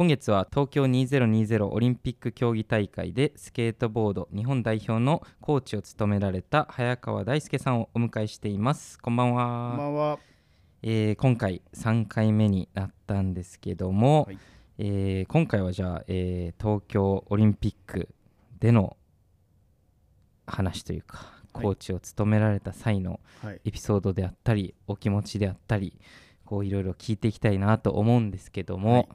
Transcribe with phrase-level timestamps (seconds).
[0.00, 8.98] 今月は東京2020オリンピック競技大会でスケートボード日本代表のコーチを務められた早川大輔さんをお迎えしています。
[8.98, 9.68] こんばんは。
[9.72, 10.18] こんばんは。
[10.82, 14.38] えー今回3回目になったんですけども、はい。
[14.78, 18.08] えー今回はじゃあ、えー東京オリンピック
[18.58, 18.96] での
[20.46, 21.18] 話というか
[21.52, 21.64] はい。
[21.64, 23.60] コーチを務められた際のはい。
[23.66, 26.00] エピソードであったりお気持ちであったり
[26.46, 29.08] こういろいろ聞いていきたいなと思うんですけども、はい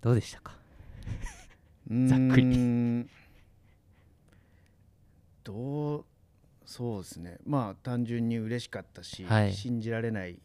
[0.00, 0.52] どうでしたか？
[1.90, 3.06] ざざっくり。
[5.44, 6.04] どう
[6.64, 7.38] そうですね。
[7.46, 9.52] まあ単純に嬉しかったし、はい。
[9.52, 10.38] 信じられない、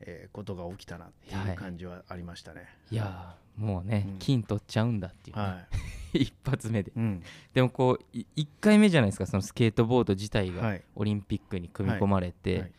[0.00, 1.50] えーことが起きたなってはい。
[1.50, 2.62] いう感じはありましたね。
[2.90, 4.18] いやーもうね、うん。
[4.18, 5.66] 金取っちゃうんだっていうね、は
[6.14, 6.90] 一発目で。
[6.90, 6.94] い。
[6.96, 7.22] うん。
[7.52, 10.82] でもこう1回目じゃないですかそのスケートボード自体がはい。
[10.94, 12.72] オリンピックに組み込まれて、はい。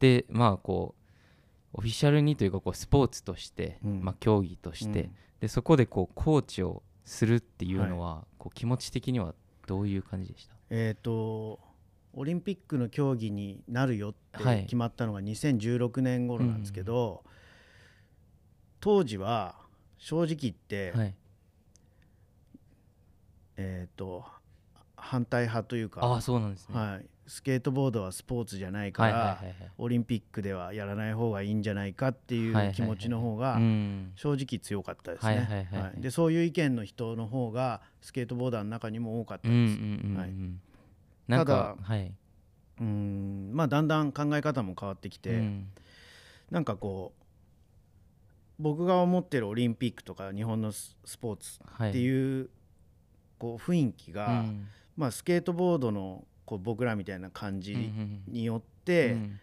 [0.00, 0.94] でまあこ
[1.74, 4.02] うオフィシャルにというかこうスポーツとして、うん。
[4.02, 9.34] まあ、競技として、うんでそこでこうコーチをするっていうのは、こう気持ち的には
[9.66, 10.54] どういう感じでした？
[10.70, 11.60] えっ、と
[12.14, 14.62] オリンピックの競技になるよってはい。
[14.62, 17.22] 決まったのが2016年頃なんですけど、
[18.80, 19.56] 当時は
[19.98, 21.14] 正直言って、はい、
[23.56, 24.24] えっ、と
[25.06, 29.70] 反対派というか、ああそうなんですね、はい、スケートボードはスポーツじゃないから、はいはいはいはい。
[29.78, 34.12] オリンピックではやらない方がいいんじゃないかっていはいはいはいう気持ちの方がうん。
[34.14, 35.68] 正直強かったですはいはいはいね。
[35.72, 35.82] はい。
[35.82, 36.00] はい。
[36.00, 39.54] でそういう意見の人の方がスケートボーダーの中にも多かったです。
[39.54, 41.44] うんうん、はい。
[41.44, 42.12] たはい、
[42.80, 45.68] うーんまあだんだん考え方も変わってきて、うん。
[46.50, 47.22] なんかこう
[48.60, 52.48] 僕が思ってるオリンピックとか日本のススポーツはい、っていう
[53.38, 59.40] こう雰囲気が、うんまあ、スケートボードのこう僕らみたいな感じんによって、うん。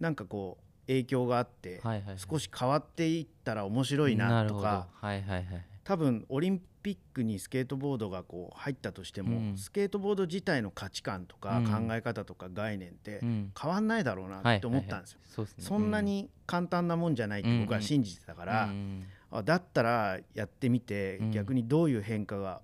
[0.00, 5.44] なんかこう影響があって、はいはいはい、少し変わっていったら面白いなとかはいはいはい。
[5.84, 9.58] 多分オリンピックにスケートボードがこう入ったとしても、うん。
[9.58, 11.66] スケートボード自体の価値観とかうん。
[11.66, 13.52] 考え方とか概念ってうん。
[13.60, 15.18] 変わんないだろうなって思ったんですよ。
[15.24, 15.64] そうですね。
[15.64, 19.04] そんなに簡単なもんじゃないって僕は信じてたか、からうん。
[19.30, 21.30] あだったらやってみてうん。
[21.32, 22.62] 逆にどういう変化が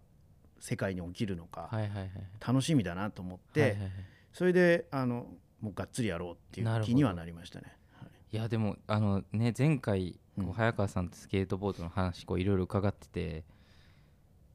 [0.64, 2.10] 世界に起きるのかはいはいはい。
[2.40, 3.90] 楽しみだなと思って、はいはいはい。
[4.32, 5.26] それであの
[5.60, 7.76] もうがっつりやろうっていう気にはなりましたね。
[7.92, 8.36] はい。
[8.36, 13.44] いやでもあのね前回こう早川さんとスケートボードの話こういろいろ伺ってて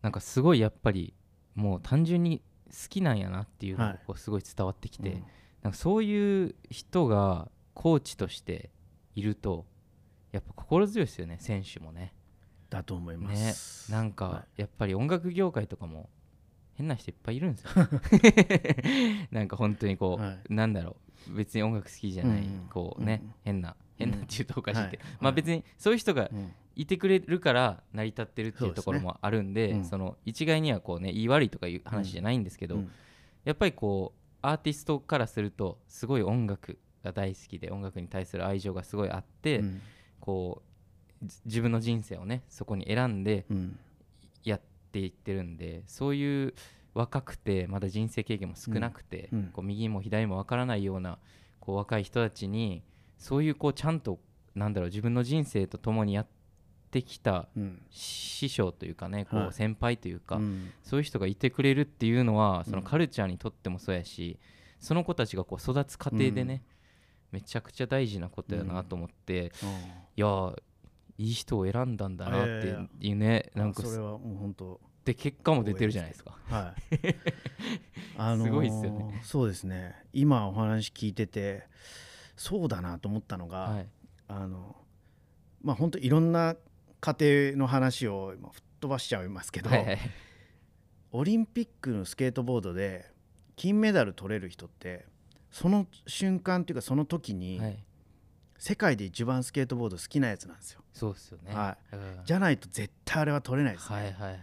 [0.02, 1.14] なんかすごいやっぱり
[1.54, 2.42] もう単純に
[2.72, 5.24] 好きなんやなっていうのがすごい伝わってきて、うん。
[5.62, 8.72] なんかそういう人がコーチとして
[9.14, 9.68] いると
[10.32, 12.14] やっぱ心強いですよね選手もね
[12.70, 13.92] だと思いまねす。
[13.92, 16.10] なんかはやっぱり音楽業界とかも
[16.76, 17.70] 変な人いっぱいいるんですよ。
[19.32, 20.96] なんか本当にこう、はなんだろ
[21.28, 21.36] う。
[21.36, 22.68] 別に音楽好きじゃない、うん。
[22.70, 23.34] こうね、うん。
[23.44, 25.18] 変な変なって言うとおかしいけど、はい。
[25.20, 26.52] まあ別にそういう人がうん。
[26.76, 29.86] いてくれるから成り立ってるっていそうところもあるんでうん。
[29.86, 32.92] その一概にはこうね言い悪いとかいう話じゃないんですけど、うん。
[33.44, 39.82] やっぱりこうアーティストからするとすごい音楽が大好きで音楽に対する愛情がすごいあって、うん。
[40.22, 40.69] こうじ
[41.46, 43.80] 自分の人生をねそこに選んでうん
[44.44, 46.54] やっていってるんでそういう
[46.94, 51.20] 若くてまだ人生経験も少なくて、こう右も左もわからないような
[51.60, 52.82] こう若い人たちに
[53.18, 54.20] そういうこうちゃんと
[54.56, 56.28] なんだろう自分の人生と共にやっ
[56.90, 57.82] てきたうん。
[57.92, 59.48] 師匠というかねこはい。
[59.50, 60.72] う先輩というか、うん。
[60.84, 62.84] そういう人がいてくれるっていうのはそのうん。
[62.84, 64.40] カルチャーにとってもそうやし、
[64.80, 66.64] その子たちがこう育つ過程でね、
[67.32, 69.52] めちゃくちゃ大事なことやなと思って、
[70.16, 70.56] いやー
[71.20, 76.38] いい人を選んだんだなっていうね、なんかそれはもう本当で結果も出てるじゃないですか。
[76.46, 76.98] はい。
[78.18, 79.96] あのーすごいっすよねそうですね。
[80.14, 81.68] 今お話聞いてて
[82.38, 83.90] そうだなと思ったのが、はい、
[84.30, 84.78] あの
[85.62, 86.56] まあ本当いろんな
[87.02, 87.18] 家
[87.52, 90.00] 庭の話を今吹っ飛ばしちゃいますけど、はいはい
[91.12, 93.12] オリンピックのスケートボードで
[93.56, 95.06] 金メダル取れる人って
[95.52, 97.84] その瞬間っていうかその時に、はい、
[98.60, 100.82] 世界で一番スケートボード好きなやつなんですよ。
[100.94, 101.54] そうですよね。
[101.54, 102.00] はうん。
[102.26, 103.96] じゃないと絶対あれは取れないですね。
[103.96, 104.40] はいはいはい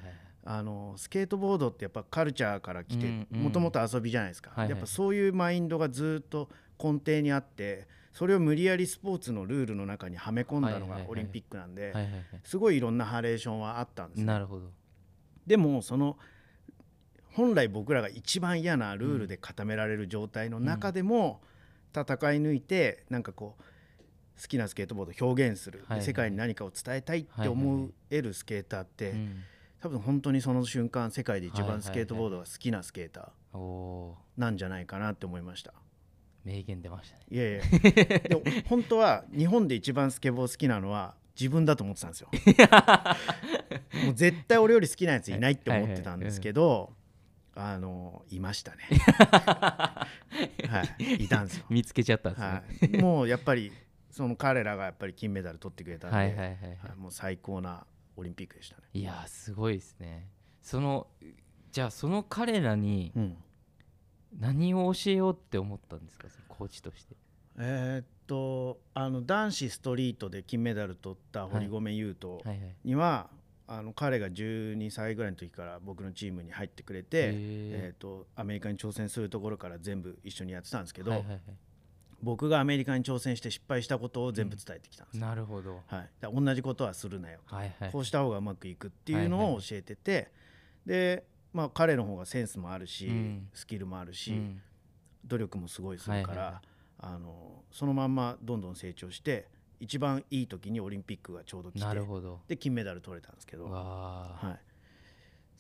[0.49, 4.71] あのスケートボードってやっぱカルチャーから来てもともと遊びじゃないですか、はいはい。
[4.71, 6.49] やっぱそういうマインドがずっと
[6.81, 12.09] 根底にあってそれを無理やりスポーツのルールの中にはめ込んだのがオリンピックなんで、はいはいは
[12.45, 14.71] すごいいろんなハレーションはあったんですなるほど。
[15.49, 16.17] でもその
[17.33, 21.41] 本来僕らが一番嫌なルールで固められる状態の中でも
[21.93, 22.07] 戦い
[22.41, 23.63] 抜いてなんかこう
[24.41, 26.07] 好きなスケートボードを表現する、はいはい。
[26.07, 29.43] 世界に何かを伝えたいって思えるスケーターって、うん。
[29.81, 35.71] 多分本当にその瞬間世界で一番スケートボードが好きなスケーターなんじゃないかなって思いました。
[35.71, 35.75] ー
[36.47, 37.25] 名言出ましたね。
[37.31, 37.61] いやいや。
[38.29, 42.31] でも本当は日本で一番スケボー好きなのは自分だと思ってたんですよ。
[44.05, 46.95] もう絶対俺より好きなやついないって思ってたんですけど、
[47.55, 48.89] あのいましたね。
[50.69, 51.25] はい。
[51.25, 51.67] いたんですよ。
[51.71, 53.73] 見つけちゃったんですね、はい、もうやっぱり
[54.17, 56.55] その彼らがやっぱり金メダル取ってくれたんで、はいはいはいはい。
[56.61, 57.85] はいもう最高な
[58.17, 58.83] オリンピックでしたね。
[58.95, 60.31] いやーすごいですね。
[60.63, 61.07] その
[61.71, 63.37] じゃあその彼らにうん。
[64.39, 66.29] 何を教えようって思ったんですか？
[66.31, 67.15] そのコーチとして。
[67.59, 72.59] えーっとあの男子ストリートで金メダル取った堀米雄斗はいはい。
[72.85, 73.29] には、
[73.69, 81.41] あの彼が12歳ぐらいの時から僕のチームに入ってくれて、へえとアメリカに挑戦するところから全部一緒にやってたんですけど、はいはいはい
[82.23, 85.83] 僕がアメリカに挑戦して失敗したことを全部伝えてきたんですよ、なるほど。
[85.87, 87.93] はい、同じことはするなよはいはい。
[87.93, 90.31] こうした方がうまくいくっていうのを教えてて、
[90.85, 93.49] で、まあ、彼の方がセンスもあるし、うん。
[93.53, 94.61] スキルもあるし、うん。
[95.27, 96.55] 努力もすごいするから、はいはい。
[96.55, 96.69] はい
[96.99, 99.49] あのそのまんまどんどん成長して
[99.81, 102.41] 一番いい時にオリンピックがちょうど来てなるほど。
[102.49, 104.57] で金メダル取れたんですけど、は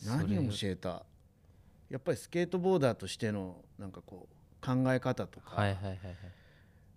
[0.02, 1.04] い、何を教えた？
[1.90, 5.98] やっぱりスケートボーダーとしてのなんかこう考え方とか、はいはいはいはい。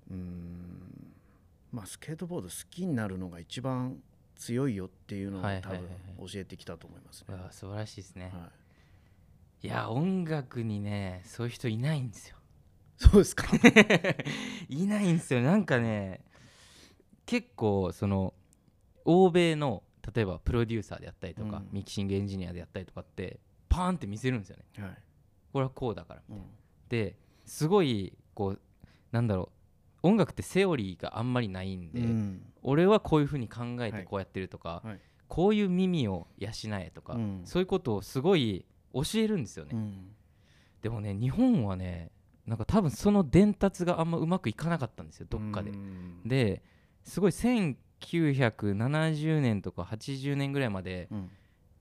[0.10, 1.14] うーん
[1.72, 4.02] まあスケートボード好きになるのが一番
[4.36, 7.36] 強いよっていうのを多分はいはいはいはい教えてきたと思いますね。
[7.36, 8.32] うわ素晴らしいですね。
[8.34, 8.50] はい
[9.62, 12.38] いや音楽にねそういう人いないんですよ。
[12.98, 13.46] そうですか？
[14.70, 16.22] いないんですよなんかね
[17.26, 18.34] 結構その
[19.06, 19.84] 欧米の
[20.16, 24.98] 例えばプロデューサーであったりとか、うんミキシングエンジニアであったりとかってパーンって見せるんですよねはい。
[25.52, 26.42] これはこうだからうん
[26.88, 28.62] ですごいこう
[29.12, 29.59] なんだろう
[30.04, 32.42] 音楽ってセオリーがあんまりないんで、うん。
[32.62, 33.94] 俺はこういうふうに考えはい。
[33.94, 35.00] てこうやってるとか、はい。
[35.28, 36.50] こういう耳を養
[36.80, 37.42] えとか、うん。
[37.46, 40.16] そういうことをすごい教えるんですよね、うん。
[40.82, 42.12] でもね日本はね
[42.48, 46.22] なんか多分その伝達があんまうまくいかなかったんですよどっかで、うん。
[46.26, 46.64] で
[47.04, 51.30] すごい1970年とか80年ぐらいまでうん。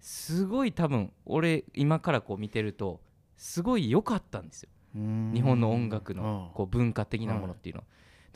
[0.00, 3.00] すごい多分俺今からこう見てると
[3.36, 4.68] すごい良かったんですよ。
[4.94, 5.32] うん。
[5.34, 7.80] 日本の音楽のこう文化的なものっていうの。
[7.80, 7.86] は、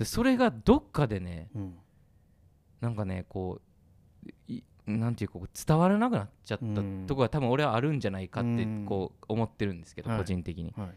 [0.03, 1.75] でそれがどっかでねうん。
[2.81, 3.61] なんかねこ
[4.27, 8.85] ういなんていうか伝わらなくなっちゃったうんとこが多分俺はあるんじゃないかってうん。
[8.87, 10.19] こう思ってるんですけどはい。
[10.19, 10.73] 個人的に。
[10.77, 10.89] はい。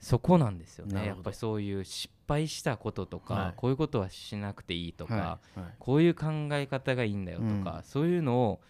[0.00, 1.06] そこなんですよね。
[1.06, 3.26] やっぱりそういう失敗したこととはい。
[3.26, 5.40] かこういうことはしなくていいとか
[5.78, 8.60] こういう考え方がいいんだよとかそういうのを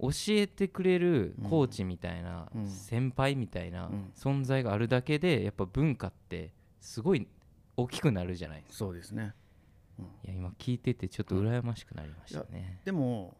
[0.00, 2.66] 教えてくれるコーチみたいなうん。
[2.66, 4.12] 先輩みたいなうん。
[4.16, 7.26] 存在があるだけでやっぱ文化ってすごい
[7.82, 8.78] 大きくなるじゃないですか。
[8.78, 9.34] そうですね。
[10.24, 12.80] いや今聞いててちょっと羨ましくなりましたね。
[12.84, 13.36] でも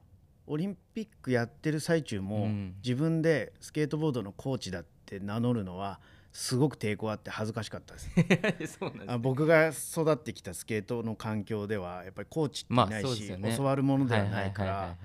[0.46, 2.75] オリンピックやってる最中も、うん。
[2.82, 6.00] 自分でスケートボードのコーチだって名乗るのは
[6.32, 8.78] すごく抵抗あって恥ずかしかったです。
[8.78, 13.56] そうなんあ僕が育ってきたスケートの環境ではやっぱりコーチっていまあないし、そうですよね。
[13.56, 14.96] 教わるものではないから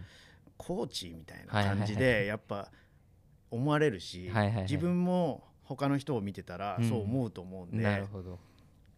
[0.57, 2.71] コーチみたいな感じでやっぱ
[3.51, 4.31] 思われるし、
[4.63, 6.89] 自分も他の人を見てたらうん。
[6.89, 8.39] そう思うと思うんで、なるほど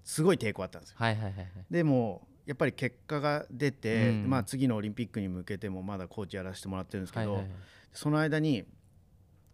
[0.07, 0.95] すごい抵抗あったんですよ。
[0.99, 1.47] はいはいはいはい。
[1.69, 4.29] でもやっぱり結果が出て、うん。
[4.29, 7.59] まあ、次のオリンピックに向けてもまだコーチやらせてもらってるんですけど、はいはいはい。
[7.91, 8.63] その間に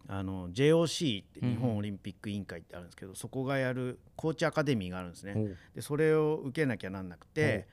[0.06, 5.34] あの JOC ってうん日本オリンピック委員会ってあるんですけど、そこがやるコーチアカデミーがあるんですね。
[5.74, 7.66] でそれを受けなきゃなんなくて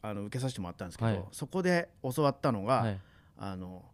[0.00, 1.24] あの受けさせてもらったんですけど、はい。
[1.32, 3.00] そこで教わったのが、はい。
[3.38, 3.84] あの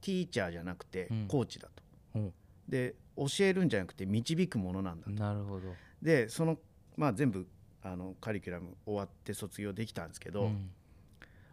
[0.00, 1.26] ティーチャーじゃなくてうん。
[1.26, 1.82] コーチだと。
[2.20, 2.32] お
[2.68, 5.10] で教えるんじゃなくて導くものなんだと。
[5.10, 5.66] なるほど。
[6.00, 6.58] でその、
[6.96, 7.44] まあ、全部
[7.82, 10.70] あのカリキュラム終わって卒業できたんですけど、うん。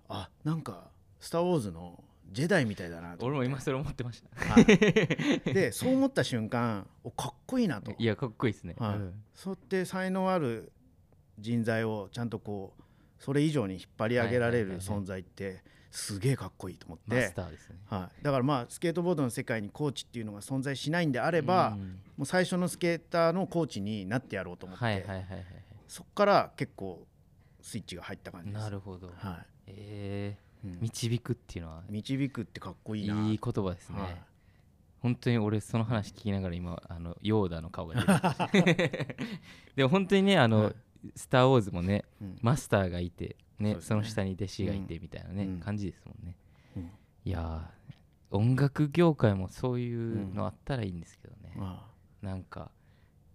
[0.07, 4.53] あなんか「スター・ウォーズ」のジェダイみたいだなと俺も今それ思ってました。
[4.53, 4.65] はい。
[5.53, 7.93] でそう思った瞬間おかっこいいなと。
[7.97, 8.75] いやかっこいいですね。
[8.77, 8.97] はい。
[8.97, 9.23] うん。
[9.33, 10.71] そうやって才能ある
[11.39, 12.83] 人材をちゃんとこう
[13.17, 17.15] それ以上に引っ張り上げられる存在ってすげえかっこいいと思って。
[17.15, 17.77] マス、ターですね。
[17.87, 21.99] はい、だからまあスケートボードの世界にコーチっていうのが存在しないんであれば、うん。
[22.17, 25.58] もう最初のスケーターのコーチになってやろうと思って、はいはいはいはい
[25.89, 27.05] そこから結構
[27.61, 28.61] スイッチが入った感じです。
[28.61, 29.11] なるほど。
[29.17, 30.37] はえ。
[30.63, 30.73] いうん。
[30.75, 31.83] ー導くっていうのは。
[31.89, 33.15] 導くってかっこいいいな。
[33.31, 33.99] い言葉ですね。
[33.99, 34.21] はい。
[35.01, 37.95] 本当に俺その話聞きながら今あのヨーダの顔が
[38.51, 39.17] 出て
[39.75, 40.75] でも本当にねあの、はい。
[41.15, 42.39] スター・ウォーズもねうん。
[42.41, 45.59] マスターがいてねそその下に弟子がいてみたいなね、うん。
[45.59, 46.35] 感じですもんね、
[46.75, 46.91] うん。
[47.25, 51.89] いやー音楽業界もそういうのあったらいいんですけどね、あ。
[52.21, 52.69] なんか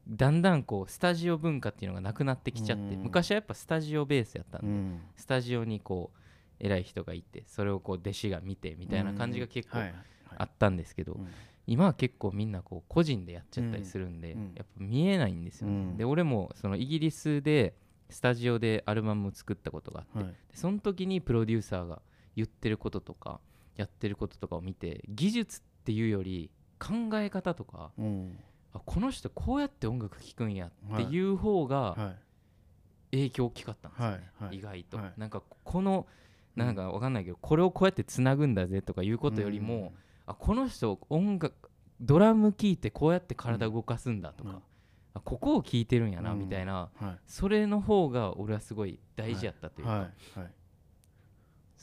[0.09, 3.03] だんだんこうスタジオ文化っていうのがなくなってきちゃって、うん。
[3.03, 5.01] 昔はやっぱスタジオベースやったんで、うん。
[5.17, 6.19] スタジオにこう
[6.61, 9.79] 偉い人がいてそれをこう弟子が見てみたいな感じが結構
[10.37, 11.29] あったんですけど、うん。
[11.67, 15.97] 今は結構みんなこう個人でやっちゃったりするんで、やっぱ見えないんですよね、うん。
[15.97, 17.75] で俺もそのイギリスで
[18.11, 22.03] スタジオでアルバムを作ったことがあって、その時にプロデューサーが
[22.37, 23.41] 言ってることとか
[23.77, 28.39] やってることとかを見て技術っていうより考え方とかうん
[28.75, 31.21] あこの人こうやって音楽聴くんやってい。
[31.21, 32.14] う方がは
[33.12, 33.16] い。
[33.16, 34.57] 影響大きかったんですよね、はいはい。
[34.57, 35.12] 意外と、はい。
[35.16, 36.07] なんかこの
[36.57, 39.93] なんかわかんないけどこれをこうやってつなぐんだぜとかいうことよりも、
[40.26, 41.54] あこの人音楽
[42.00, 44.62] ドラム聴いてこうやって体動かすんだとか、うん。
[45.14, 47.07] あここを聴いてるんやなうんみたいな、うん。
[47.07, 47.19] はい。
[47.26, 50.00] それの方が俺はすごい大事やったというか、はい。
[50.40, 50.50] はい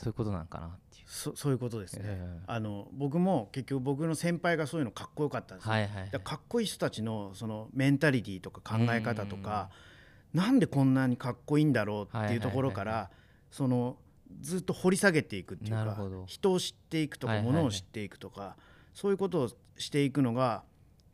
[0.02, 1.06] そういうことなんかなっていう。
[1.08, 2.44] そそういうことですね、ええ。
[2.48, 9.70] あの僕も結局僕の先輩がそういうのかっこよかったんですよ、はいはいからかっこいい人たちのそのメンタリティーとか考え方とか、
[10.34, 13.12] なんでこんなにかっこいいんだろうっていうところかはいはいら
[13.52, 13.98] その
[14.40, 18.56] ずっと掘り下げていくっていうか人を知っていくとかはいはいはい物を知っていくとか
[18.94, 20.64] そういうことをしていくのが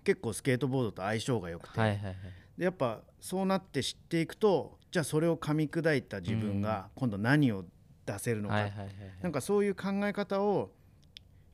[0.04, 2.16] 結構スケートボードと相性が良くて、はいはいはい。
[2.58, 7.66] でやっぱそうなって知っていくとじゃあそれを噛み砕いた自分が今度何を
[8.08, 8.90] 出せるのか、はいはいはい
[9.22, 10.72] なんかそういう考え方を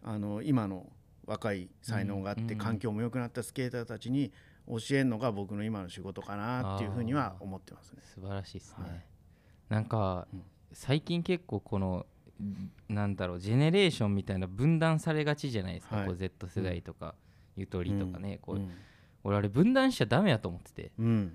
[0.03, 0.87] あの今の
[1.25, 4.31] 若い才能があって環境も良くなったスケーターたちに
[4.67, 8.01] 教えるのが僕の今の仕事かなっていうふうには思ってますね。
[8.03, 9.05] 素晴らしいですね、はい。
[9.69, 10.43] なんか、うん。
[10.73, 12.05] 最近結構この
[12.89, 16.07] なんだろうジェネレーションみたいな分断されがちじゃないですか、はい。
[16.07, 17.15] こう Z 世代とか、
[17.55, 18.71] ゆとりとかね、こううん。
[19.23, 20.91] 俺あれ分断しちゃダメやと思ってて。
[20.99, 21.33] うん。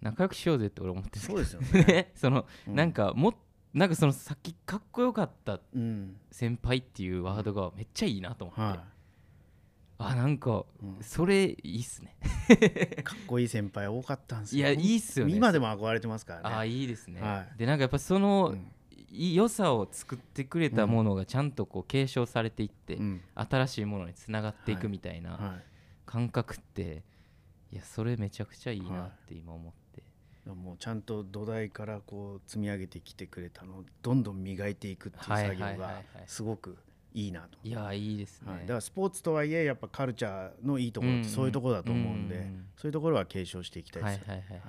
[0.00, 1.84] 仲良くしようぜって俺思ってるそうですよね。
[1.84, 2.12] ね。
[2.16, 2.74] その、うん。
[2.74, 3.34] なんかも
[3.74, 6.16] なんかそのさっきかっこよかったうん。
[6.30, 8.84] 先輩っていうワードがめっちゃいいなと思って、は
[9.98, 10.64] あなんか
[11.00, 12.16] それいいっすね。
[13.04, 14.68] かっこいい先輩多かったんですよ。
[14.68, 15.34] いやいいっすよね。
[15.34, 16.54] 今でも憧れてますからね。
[16.54, 17.58] ああいいですね、はい。
[17.58, 18.56] でなんかやっぱその、
[19.12, 23.20] 良さを作ってくれたものがちゃんとこう継承されていって、うん。
[23.34, 25.60] 新しいものにつながっていくみたいなは
[26.04, 27.04] 感覚って、
[27.70, 29.81] い、やそれめちゃくちゃいいなって今思って、い、
[30.46, 36.02] もうちゃんと土台からこう積み上げてきてくれたのをどんどん磨いていくっていう作業はいはいはいはい。
[36.02, 36.76] がすごく
[37.14, 37.58] いいなと。
[37.62, 42.66] いやいいですね、はい、だからスポーツとはいえやっぱカルチャーのいいところってそういうところだと思うんで、うんうん。
[42.76, 44.18] そういうところは継承していきたいはです。
[44.20, 44.62] よ、いはいはいはい。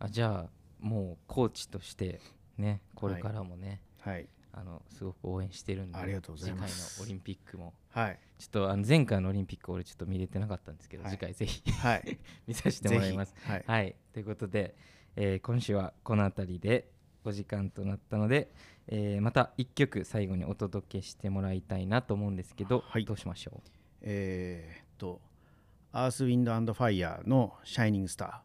[0.00, 2.20] あじゃあもうコーチとして
[2.58, 6.94] ねこれからもね、はいあのすごく応援してるんでありがとうございます。
[6.94, 7.74] 次回のオリンピックも。
[7.90, 8.18] はい。
[8.38, 11.12] ちょっとあの前回のオリンピック俺ちょっと見れてなかったんですけど、はい。
[11.12, 12.18] 次回ぜひはい。
[12.48, 13.34] 見させてもらいます。
[13.42, 14.74] はい、はい、ということで、
[15.14, 16.90] えー今週はこの辺りで
[17.22, 18.50] お時間となったので、
[18.86, 23.04] えーまた1曲最後にお届けしてもらいたいなと思うんですけど、はい。
[23.04, 23.62] どうしましょ
[24.00, 25.20] えーっと
[25.92, 28.42] 「アース・ウィンド・アンド・ファイヤー」の「シャイニング・スタ